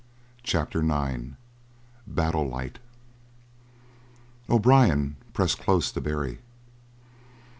CHAPTER 0.41 0.79
IX 0.79 1.33
BATTLE 2.07 2.47
LIGHT 2.49 2.79
O'Brien 4.49 5.15
pressed 5.31 5.59
close 5.59 5.91
to 5.91 6.01
Barry. 6.01 6.39